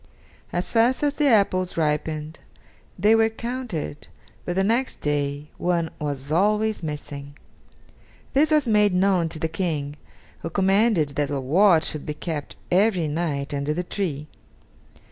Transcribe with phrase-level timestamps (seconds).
[0.51, 2.39] As fast as the apples ripened
[2.97, 4.07] they were counted,
[4.45, 7.37] but the next day one was always missing.
[8.33, 9.97] This was made known to the King,
[10.39, 14.27] who commanded that a watch should be kept every night under the tree.